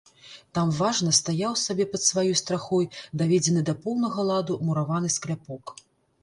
[0.57, 2.87] Там важна стаяў сабе пад сваёй страхой
[3.23, 5.63] даведзены да поўнага ладу мураваны скляпок.